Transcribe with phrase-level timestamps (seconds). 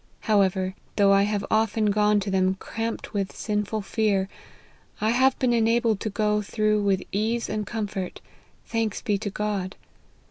[0.21, 4.29] However, though I have often gone to them cramped with sinful fear,
[4.99, 8.19] I have been enabled to go through with ease and comfort,
[8.65, 9.75] thanks be to God.